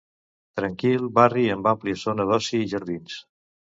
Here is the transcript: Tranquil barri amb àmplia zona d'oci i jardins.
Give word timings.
Tranquil 0.59 1.05
barri 1.19 1.45
amb 1.59 1.71
àmplia 1.75 2.03
zona 2.09 2.29
d'oci 2.35 2.67
i 2.67 2.75
jardins. 2.77 3.25